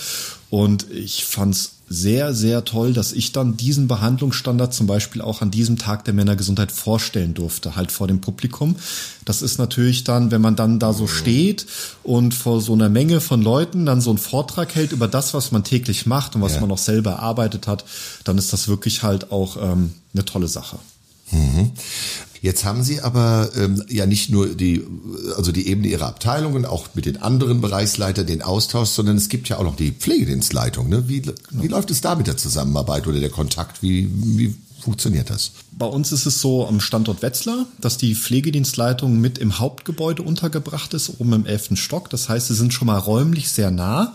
Und 0.51 0.85
ich 0.91 1.25
fand's 1.25 1.74
sehr, 1.87 2.33
sehr 2.33 2.65
toll, 2.65 2.93
dass 2.93 3.13
ich 3.13 3.31
dann 3.31 3.57
diesen 3.57 3.87
Behandlungsstandard 3.87 4.73
zum 4.73 4.87
Beispiel 4.87 5.21
auch 5.21 5.41
an 5.41 5.51
diesem 5.51 5.77
Tag 5.77 6.03
der 6.05 6.13
Männergesundheit 6.13 6.71
vorstellen 6.71 7.33
durfte, 7.33 7.75
halt 7.75 7.91
vor 7.91 8.07
dem 8.07 8.21
Publikum. 8.21 8.75
Das 9.23 9.41
ist 9.41 9.59
natürlich 9.59 10.03
dann, 10.03 10.31
wenn 10.31 10.41
man 10.41 10.55
dann 10.55 10.79
da 10.79 10.93
so 10.93 11.07
steht 11.07 11.67
und 12.03 12.33
vor 12.33 12.61
so 12.61 12.73
einer 12.73 12.89
Menge 12.89 13.21
von 13.21 13.41
Leuten 13.41 13.85
dann 13.85 14.01
so 14.01 14.09
einen 14.09 14.17
Vortrag 14.17 14.73
hält 14.73 14.93
über 14.93 15.07
das, 15.07 15.33
was 15.33 15.51
man 15.51 15.63
täglich 15.63 16.05
macht 16.05 16.35
und 16.35 16.41
was 16.41 16.55
ja. 16.55 16.61
man 16.61 16.71
auch 16.71 16.77
selber 16.79 17.11
erarbeitet 17.11 17.67
hat, 17.67 17.85
dann 18.23 18.37
ist 18.37 18.51
das 18.51 18.67
wirklich 18.67 19.03
halt 19.03 19.31
auch 19.31 19.57
ähm, 19.61 19.93
eine 20.13 20.25
tolle 20.25 20.47
Sache. 20.47 20.79
Mhm. 21.31 21.71
Jetzt 22.41 22.63
haben 22.63 22.83
Sie 22.83 23.01
aber 23.01 23.49
ähm, 23.55 23.83
ja 23.89 24.05
nicht 24.05 24.29
nur 24.29 24.49
die, 24.49 24.85
also 25.35 25.51
die 25.51 25.67
Ebene 25.67 25.87
Ihrer 25.87 26.05
Abteilungen, 26.05 26.65
auch 26.65 26.89
mit 26.93 27.07
den 27.07 27.17
anderen 27.17 27.59
Bereichsleitern 27.59 28.27
den 28.27 28.43
Austausch, 28.43 28.89
sondern 28.89 29.17
es 29.17 29.29
gibt 29.29 29.49
ja 29.49 29.57
auch 29.57 29.63
noch 29.63 29.75
die 29.75 29.91
Pflegedienstleitung. 29.91 30.87
Ne? 30.87 31.09
Wie, 31.09 31.23
wie 31.49 31.67
läuft 31.67 31.89
es 31.89 32.01
da 32.01 32.13
mit 32.13 32.27
der 32.27 32.37
Zusammenarbeit 32.37 33.07
oder 33.07 33.19
der 33.19 33.31
Kontakt? 33.31 33.81
Wie, 33.81 34.07
wie 34.13 34.53
funktioniert 34.79 35.31
das? 35.31 35.53
Bei 35.71 35.87
uns 35.87 36.11
ist 36.11 36.27
es 36.27 36.39
so 36.39 36.67
am 36.67 36.79
Standort 36.79 37.23
Wetzlar, 37.23 37.65
dass 37.81 37.97
die 37.97 38.13
Pflegedienstleitung 38.13 39.19
mit 39.19 39.39
im 39.39 39.57
Hauptgebäude 39.57 40.21
untergebracht 40.21 40.93
ist, 40.93 41.19
oben 41.19 41.33
im 41.33 41.45
elften 41.47 41.75
Stock. 41.75 42.11
Das 42.11 42.29
heißt, 42.29 42.47
sie 42.47 42.55
sind 42.55 42.73
schon 42.73 42.85
mal 42.85 42.99
räumlich 42.99 43.49
sehr 43.49 43.71
nah. 43.71 44.13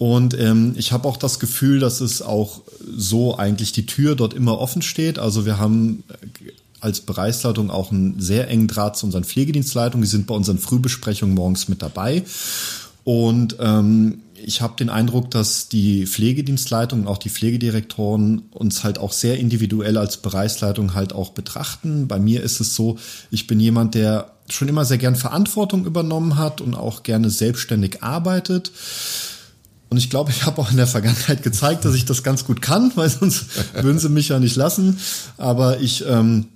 Und 0.00 0.32
ähm, 0.40 0.72
ich 0.76 0.92
habe 0.92 1.06
auch 1.06 1.18
das 1.18 1.38
Gefühl, 1.38 1.78
dass 1.78 2.00
es 2.00 2.22
auch 2.22 2.62
so 2.96 3.36
eigentlich 3.36 3.72
die 3.72 3.84
Tür 3.84 4.16
dort 4.16 4.32
immer 4.32 4.58
offen 4.58 4.80
steht. 4.80 5.18
Also 5.18 5.44
wir 5.44 5.58
haben 5.58 6.04
als 6.80 7.00
Bereichsleitung 7.00 7.70
auch 7.70 7.92
einen 7.92 8.20
sehr 8.20 8.48
engen 8.48 8.68
Draht 8.68 8.96
zu 8.96 9.06
unseren 9.06 9.24
Pflegedienstleitungen. 9.24 10.02
Die 10.02 10.10
sind 10.10 10.26
bei 10.26 10.34
unseren 10.34 10.58
Frühbesprechungen 10.58 11.34
morgens 11.34 11.68
mit 11.68 11.82
dabei. 11.82 12.24
Und 13.04 13.56
ähm, 13.60 14.22
ich 14.34 14.60
habe 14.60 14.76
den 14.76 14.88
Eindruck, 14.88 15.30
dass 15.30 15.68
die 15.68 16.06
Pflegedienstleitung 16.06 17.02
und 17.02 17.08
auch 17.08 17.18
die 17.18 17.30
Pflegedirektoren 17.30 18.42
uns 18.50 18.84
halt 18.84 18.98
auch 18.98 19.12
sehr 19.12 19.38
individuell 19.38 19.98
als 19.98 20.18
Bereichsleitung 20.18 20.94
halt 20.94 21.12
auch 21.12 21.30
betrachten. 21.30 22.08
Bei 22.08 22.18
mir 22.18 22.42
ist 22.42 22.60
es 22.60 22.74
so, 22.74 22.98
ich 23.30 23.46
bin 23.46 23.60
jemand, 23.60 23.94
der 23.94 24.32
schon 24.48 24.68
immer 24.68 24.84
sehr 24.84 24.98
gern 24.98 25.16
Verantwortung 25.16 25.84
übernommen 25.84 26.36
hat 26.36 26.60
und 26.60 26.74
auch 26.74 27.02
gerne 27.02 27.30
selbstständig 27.30 28.02
arbeitet. 28.02 28.72
Und 29.90 29.96
ich 29.96 30.08
glaube, 30.08 30.30
ich 30.30 30.46
habe 30.46 30.60
auch 30.60 30.70
in 30.70 30.76
der 30.76 30.86
Vergangenheit 30.86 31.42
gezeigt, 31.42 31.84
dass 31.84 31.94
ich 31.94 32.04
das 32.04 32.22
ganz 32.22 32.44
gut 32.44 32.62
kann, 32.62 32.92
weil 32.96 33.10
sonst 33.10 33.46
würden 33.74 33.98
sie 33.98 34.08
mich 34.08 34.28
ja 34.28 34.38
nicht 34.38 34.56
lassen. 34.56 34.98
Aber 35.36 35.80
ich 35.80 36.04
ähm, 36.06 36.46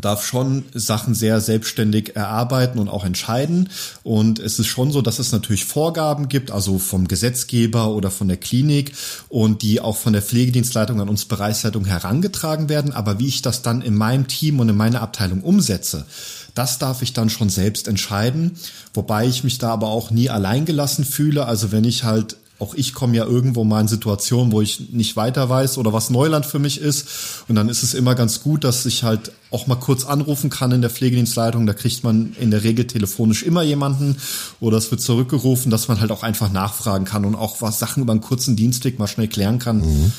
darf 0.00 0.24
schon 0.24 0.64
Sachen 0.74 1.14
sehr 1.14 1.40
selbstständig 1.40 2.16
erarbeiten 2.16 2.78
und 2.78 2.88
auch 2.88 3.04
entscheiden. 3.04 3.68
Und 4.02 4.38
es 4.38 4.58
ist 4.58 4.66
schon 4.66 4.92
so, 4.92 5.02
dass 5.02 5.18
es 5.18 5.32
natürlich 5.32 5.64
Vorgaben 5.64 6.28
gibt, 6.28 6.50
also 6.50 6.78
vom 6.78 7.08
Gesetzgeber 7.08 7.90
oder 7.90 8.10
von 8.10 8.28
der 8.28 8.36
Klinik 8.36 8.92
und 9.28 9.62
die 9.62 9.80
auch 9.80 9.96
von 9.96 10.12
der 10.12 10.22
Pflegedienstleitung 10.22 11.00
an 11.00 11.08
uns 11.08 11.24
Bereichsleitung 11.24 11.84
herangetragen 11.84 12.68
werden. 12.68 12.92
Aber 12.92 13.18
wie 13.18 13.28
ich 13.28 13.42
das 13.42 13.62
dann 13.62 13.82
in 13.82 13.94
meinem 13.94 14.26
Team 14.28 14.60
und 14.60 14.68
in 14.68 14.76
meiner 14.76 15.02
Abteilung 15.02 15.42
umsetze, 15.42 16.06
das 16.54 16.78
darf 16.78 17.02
ich 17.02 17.12
dann 17.12 17.30
schon 17.30 17.50
selbst 17.50 17.86
entscheiden. 17.86 18.56
Wobei 18.92 19.26
ich 19.26 19.44
mich 19.44 19.58
da 19.58 19.70
aber 19.70 19.88
auch 19.88 20.10
nie 20.10 20.28
alleingelassen 20.28 21.04
fühle. 21.04 21.46
Also 21.46 21.70
wenn 21.72 21.84
ich 21.84 22.04
halt 22.04 22.36
auch 22.58 22.74
ich 22.74 22.92
komme 22.92 23.16
ja 23.16 23.24
irgendwo 23.24 23.64
mal 23.64 23.80
in 23.80 23.88
Situationen, 23.88 24.52
wo 24.52 24.60
ich 24.60 24.90
nicht 24.90 25.16
weiter 25.16 25.48
weiß 25.48 25.78
oder 25.78 25.92
was 25.92 26.10
Neuland 26.10 26.44
für 26.44 26.58
mich 26.58 26.80
ist. 26.80 27.06
Und 27.46 27.54
dann 27.54 27.68
ist 27.68 27.82
es 27.82 27.94
immer 27.94 28.14
ganz 28.14 28.42
gut, 28.42 28.64
dass 28.64 28.84
ich 28.84 29.04
halt 29.04 29.32
auch 29.50 29.66
mal 29.66 29.76
kurz 29.76 30.04
anrufen 30.04 30.50
kann 30.50 30.72
in 30.72 30.80
der 30.80 30.90
Pflegedienstleitung. 30.90 31.66
Da 31.66 31.72
kriegt 31.72 32.02
man 32.02 32.34
in 32.40 32.50
der 32.50 32.64
Regel 32.64 32.86
telefonisch 32.86 33.44
immer 33.44 33.62
jemanden 33.62 34.16
oder 34.60 34.76
es 34.76 34.90
wird 34.90 35.00
zurückgerufen, 35.00 35.70
dass 35.70 35.88
man 35.88 36.00
halt 36.00 36.10
auch 36.10 36.22
einfach 36.22 36.50
nachfragen 36.50 37.04
kann 37.04 37.24
und 37.24 37.36
auch 37.36 37.62
was 37.62 37.78
Sachen 37.78 38.02
über 38.02 38.12
einen 38.12 38.20
kurzen 38.20 38.56
Dienstweg 38.56 38.98
mal 38.98 39.06
schnell 39.06 39.28
klären 39.28 39.58
kann. 39.58 39.78
Mhm 39.78 40.12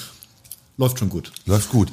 läuft 0.79 0.97
schon 0.97 1.09
gut. 1.09 1.31
Läuft 1.45 1.69
gut. 1.69 1.91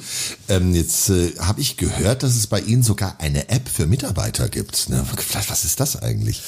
Ähm, 0.49 0.73
jetzt 0.73 1.11
äh, 1.11 1.33
habe 1.40 1.61
ich 1.61 1.76
gehört, 1.76 2.23
dass 2.23 2.37
es 2.37 2.47
bei 2.47 2.61
Ihnen 2.61 2.85
sogar 2.85 3.16
eine 3.19 3.49
App 3.49 3.69
für 3.69 3.87
Mitarbeiter 3.87 4.49
gibt. 4.49 4.88
Ne? 4.88 5.05
Was 5.49 5.64
ist 5.64 5.81
das 5.81 6.00
eigentlich? 6.00 6.40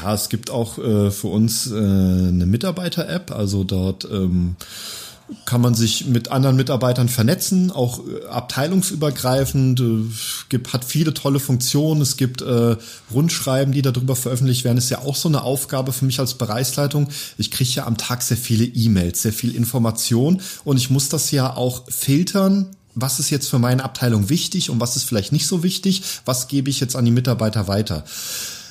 Ja, 0.00 0.14
es 0.14 0.28
gibt 0.28 0.50
auch 0.50 0.78
äh, 0.78 1.10
für 1.10 1.26
uns 1.26 1.66
äh, 1.70 1.74
eine 1.74 2.46
Mitarbeiter-App. 2.46 3.32
Also 3.32 3.64
dort 3.64 4.04
ähm, 4.04 4.54
kann 5.44 5.60
man 5.60 5.74
sich 5.74 6.06
mit 6.06 6.30
anderen 6.30 6.56
Mitarbeitern 6.56 7.08
vernetzen, 7.08 7.70
auch 7.70 8.00
äh, 8.06 8.26
abteilungsübergreifend, 8.26 9.80
äh, 9.80 10.04
gibt, 10.48 10.72
hat 10.72 10.84
viele 10.84 11.14
tolle 11.14 11.40
Funktionen. 11.40 12.00
Es 12.00 12.16
gibt 12.16 12.42
äh, 12.42 12.76
Rundschreiben, 13.12 13.72
die 13.72 13.82
darüber 13.82 14.16
veröffentlicht 14.16 14.64
werden. 14.64 14.78
Ist 14.78 14.90
ja 14.90 15.00
auch 15.00 15.16
so 15.16 15.28
eine 15.28 15.42
Aufgabe 15.42 15.92
für 15.92 16.04
mich 16.04 16.20
als 16.20 16.34
Bereichsleitung. 16.34 17.08
Ich 17.38 17.50
kriege 17.50 17.70
ja 17.70 17.86
am 17.86 17.96
Tag 17.96 18.22
sehr 18.22 18.36
viele 18.36 18.64
E-Mails, 18.64 19.22
sehr 19.22 19.32
viel 19.32 19.54
Information 19.54 20.40
und 20.64 20.76
ich 20.76 20.90
muss 20.90 21.08
das 21.08 21.30
ja 21.30 21.56
auch 21.56 21.84
filtern. 21.88 22.76
Was 22.94 23.20
ist 23.20 23.30
jetzt 23.30 23.48
für 23.48 23.58
meine 23.58 23.84
Abteilung 23.84 24.28
wichtig 24.28 24.70
und 24.70 24.80
was 24.80 24.96
ist 24.96 25.04
vielleicht 25.04 25.32
nicht 25.32 25.46
so 25.46 25.62
wichtig? 25.62 26.02
Was 26.24 26.48
gebe 26.48 26.70
ich 26.70 26.80
jetzt 26.80 26.96
an 26.96 27.04
die 27.04 27.12
Mitarbeiter 27.12 27.68
weiter? 27.68 28.04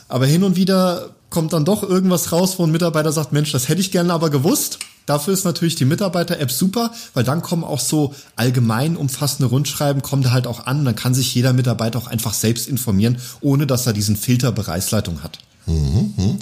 Aber 0.10 0.26
hin 0.26 0.44
und 0.44 0.56
wieder 0.56 1.12
kommt 1.30 1.54
dann 1.54 1.66
doch 1.66 1.84
irgendwas 1.84 2.32
raus, 2.32 2.56
wo 2.58 2.64
ein 2.64 2.72
Mitarbeiter 2.72 3.12
sagt, 3.12 3.32
Mensch, 3.32 3.52
das 3.52 3.70
hätte 3.70 3.82
ich 3.82 3.92
gerne 3.92 4.14
aber 4.14 4.30
gewusst. 4.30 4.80
Dafür 5.10 5.34
ist 5.34 5.44
natürlich 5.44 5.74
die 5.74 5.86
Mitarbeiter-App 5.86 6.52
super, 6.52 6.92
weil 7.16 7.24
dann 7.24 7.42
kommen 7.42 7.64
auch 7.64 7.80
so 7.80 8.14
allgemein 8.36 8.96
umfassende 8.96 9.50
Rundschreiben, 9.50 10.04
kommen 10.04 10.22
da 10.22 10.30
halt 10.30 10.46
auch 10.46 10.68
an. 10.68 10.86
Dann 10.86 10.96
kann 10.96 11.16
sich 11.16 11.34
jeder 11.34 11.52
Mitarbeiter 11.52 11.98
auch 11.98 12.06
einfach 12.06 12.36
selbst 12.36 12.68
informieren, 12.68 13.18
ohne 13.42 13.66
dass 13.66 13.88
er 13.88 13.94
diesen 13.94 14.16
Filter 14.16 14.52
Bereichsleitung 14.52 15.24
hat. 15.24 15.40
Mhm, 15.66 16.14
mhm. 16.16 16.38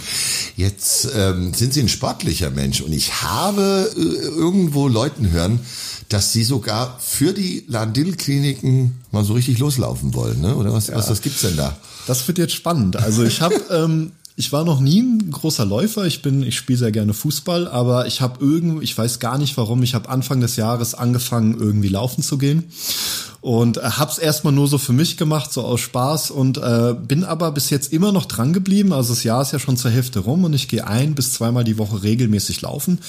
Jetzt 0.57 1.07
ähm, 1.15 1.53
sind 1.53 1.73
Sie 1.73 1.79
ein 1.79 1.87
sportlicher 1.87 2.49
Mensch 2.49 2.81
und 2.81 2.91
ich 2.91 3.21
habe 3.21 3.89
äh, 3.95 3.99
irgendwo 3.99 4.89
Leuten 4.89 5.31
hören, 5.31 5.61
dass 6.09 6.33
Sie 6.33 6.43
sogar 6.43 6.99
für 6.99 7.31
die 7.31 7.63
Landil-Kliniken 7.69 9.01
mal 9.11 9.23
so 9.23 9.31
richtig 9.31 9.59
loslaufen 9.59 10.13
wollen, 10.13 10.41
ne? 10.41 10.57
Oder 10.57 10.73
was, 10.73 10.87
ja. 10.87 10.95
was, 10.95 11.09
was 11.09 11.21
gibt's 11.21 11.39
denn 11.39 11.55
da? 11.55 11.77
Das 12.05 12.27
wird 12.27 12.37
jetzt 12.37 12.53
spannend. 12.53 12.97
Also 12.97 13.23
ich 13.23 13.39
habe 13.39 13.55
ähm, 13.71 14.11
ich 14.39 14.53
war 14.53 14.63
noch 14.63 14.79
nie 14.79 15.01
ein 15.01 15.31
großer 15.31 15.65
Läufer. 15.65 16.05
Ich 16.05 16.21
bin, 16.21 16.43
ich 16.43 16.55
spiele 16.55 16.77
sehr 16.77 16.91
gerne 16.91 17.15
Fußball, 17.15 17.67
aber 17.67 18.05
ich 18.05 18.21
habe 18.21 18.37
irgendwie, 18.39 18.83
ich 18.83 18.95
weiß 18.95 19.19
gar 19.19 19.39
nicht 19.39 19.57
warum, 19.57 19.81
ich 19.81 19.95
habe 19.95 20.09
Anfang 20.09 20.41
des 20.41 20.57
Jahres 20.57 20.93
angefangen, 20.93 21.59
irgendwie 21.59 21.87
laufen 21.87 22.21
zu 22.21 22.37
gehen 22.37 22.65
und 23.41 23.77
äh, 23.77 23.81
hab's 23.81 24.19
erstmal 24.19 24.53
nur 24.53 24.67
so 24.67 24.77
für 24.77 24.93
mich 24.93 25.17
gemacht, 25.17 25.51
so 25.51 25.63
aus 25.63 25.81
Spaß 25.81 26.29
und 26.29 26.59
äh, 26.59 26.93
bin 26.93 27.23
aber 27.23 27.51
bis 27.51 27.71
jetzt 27.71 27.91
immer 27.91 28.11
noch 28.11 28.25
dran 28.25 28.53
geblieben. 28.53 28.93
Also 28.93 29.15
das 29.15 29.23
Jahr 29.23 29.41
ist 29.41 29.53
ja 29.53 29.59
schon 29.59 29.75
zur 29.75 29.89
Hälfte 29.89 30.19
rum 30.19 30.43
und 30.43 30.53
ich 30.53 30.67
gehe 30.67 30.85
ein 30.85 31.15
bis 31.15 31.33
zweimal 31.33 31.63
die 31.63 31.79
Woche 31.79 32.03
regelmäßig 32.03 32.61
laufen. 32.61 32.99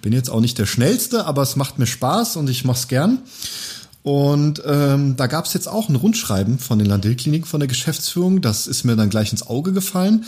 Bin 0.00 0.14
jetzt 0.14 0.30
auch 0.30 0.40
nicht 0.40 0.56
der 0.56 0.66
schnellste, 0.66 1.26
aber 1.26 1.42
es 1.42 1.54
macht 1.54 1.78
mir 1.78 1.86
Spaß 1.86 2.36
und 2.36 2.48
ich 2.48 2.64
mach's 2.64 2.88
gern. 2.88 3.18
Und 4.02 4.62
ähm, 4.64 5.16
da 5.16 5.26
gab 5.26 5.44
es 5.44 5.52
jetzt 5.52 5.68
auch 5.68 5.88
ein 5.88 5.96
Rundschreiben 5.96 6.58
von 6.58 6.78
den 6.78 6.86
Landil-Kliniken 6.86 7.46
von 7.46 7.60
der 7.60 7.66
Geschäftsführung. 7.66 8.40
Das 8.40 8.66
ist 8.66 8.84
mir 8.84 8.96
dann 8.96 9.10
gleich 9.10 9.32
ins 9.32 9.46
Auge 9.46 9.72
gefallen. 9.72 10.24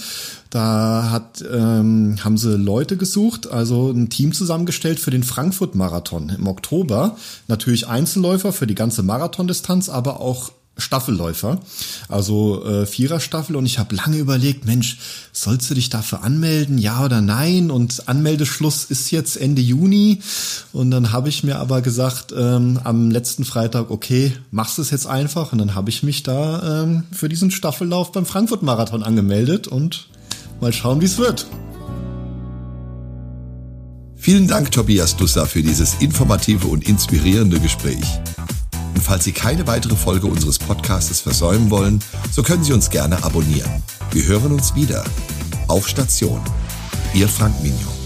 Da 0.51 1.09
hat, 1.11 1.45
ähm, 1.51 2.19
haben 2.23 2.37
sie 2.37 2.57
Leute 2.57 2.97
gesucht, 2.97 3.51
also 3.51 3.91
ein 3.91 4.11
Team 4.11 4.33
zusammengestellt 4.33 5.01
für 5.01 5.11
den 5.11 5.23
Frankfurt-Marathon 5.23 6.31
im 6.31 6.47
Oktober. 6.47 7.17
Natürlich 7.49 7.87
Einzelläufer 7.87 8.53
für 8.53 8.67
die 8.67 8.75
ganze 8.75 9.03
Marathondistanz, 9.03 9.89
aber 9.89 10.21
auch 10.21 10.53
Staffelläufer, 10.77 11.61
also 12.09 12.65
äh, 12.65 12.87
Viererstaffel 12.87 13.57
und 13.57 13.67
ich 13.67 13.79
habe 13.79 13.95
lange 13.95 14.17
überlegt, 14.17 14.65
Mensch, 14.65 14.99
sollst 15.33 15.71
du 15.71 15.75
dich 15.75 15.91
dafür 15.91 16.23
anmelden, 16.23 16.79
ja 16.79 17.05
oder 17.05 17.21
nein? 17.21 17.71
Und 17.71 18.09
Anmeldeschluss 18.09 18.85
ist 18.85 19.11
jetzt 19.11 19.37
Ende 19.37 19.63
Juni 19.63 20.21
und 20.73 20.91
dann 20.91 21.13
habe 21.13 21.29
ich 21.29 21.45
mir 21.45 21.59
aber 21.59 21.83
gesagt 21.83 22.33
ähm, 22.37 22.81
am 22.83 23.11
letzten 23.11 23.45
Freitag, 23.45 23.91
okay, 23.91 24.33
machst 24.51 24.79
es 24.79 24.91
jetzt 24.91 25.07
einfach 25.07 25.53
und 25.53 25.59
dann 25.59 25.75
habe 25.75 25.91
ich 25.91 26.03
mich 26.03 26.23
da 26.23 26.83
ähm, 26.83 27.05
für 27.13 27.29
diesen 27.29 27.51
Staffellauf 27.51 28.13
beim 28.13 28.27
Frankfurt 28.27 28.63
Marathon 28.63 29.03
angemeldet 29.03 29.69
und 29.69 30.09
mal 30.61 30.73
schauen, 30.73 31.01
wie 31.01 31.07
es 31.07 31.19
wird. 31.19 31.47
Vielen 34.17 34.47
Dank, 34.47 34.71
Tobias 34.71 35.17
Dussa, 35.17 35.47
für 35.47 35.63
dieses 35.63 35.95
informative 35.95 36.67
und 36.67 36.87
inspirierende 36.87 37.59
Gespräch. 37.59 38.05
Falls 39.11 39.25
Sie 39.25 39.33
keine 39.33 39.67
weitere 39.67 39.97
Folge 39.97 40.29
unseres 40.29 40.57
Podcastes 40.57 41.21
versäumen 41.21 41.69
wollen, 41.69 41.99
so 42.31 42.45
können 42.45 42.63
Sie 42.63 42.73
uns 42.73 42.91
gerne 42.91 43.25
abonnieren. 43.25 43.83
Wir 44.13 44.25
hören 44.27 44.53
uns 44.53 44.77
wieder. 44.77 45.03
Auf 45.67 45.89
Station. 45.89 46.41
Ihr 47.13 47.29
Frank 47.29 47.61
Mignon. 47.61 48.00